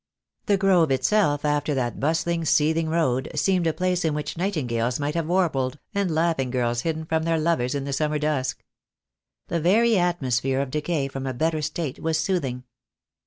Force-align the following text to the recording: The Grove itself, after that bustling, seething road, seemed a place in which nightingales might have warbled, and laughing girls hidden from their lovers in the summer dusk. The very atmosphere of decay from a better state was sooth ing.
The 0.47 0.57
Grove 0.57 0.89
itself, 0.89 1.45
after 1.45 1.75
that 1.75 1.99
bustling, 1.99 2.43
seething 2.43 2.89
road, 2.89 3.29
seemed 3.35 3.67
a 3.67 3.71
place 3.73 4.03
in 4.03 4.15
which 4.15 4.35
nightingales 4.35 4.99
might 4.99 5.13
have 5.13 5.27
warbled, 5.27 5.77
and 5.93 6.09
laughing 6.09 6.49
girls 6.49 6.81
hidden 6.81 7.05
from 7.05 7.21
their 7.21 7.37
lovers 7.37 7.75
in 7.75 7.83
the 7.83 7.93
summer 7.93 8.17
dusk. 8.17 8.63
The 9.49 9.59
very 9.61 9.99
atmosphere 9.99 10.59
of 10.59 10.71
decay 10.71 11.07
from 11.07 11.27
a 11.27 11.35
better 11.35 11.61
state 11.61 11.99
was 11.99 12.17
sooth 12.17 12.45
ing. 12.45 12.63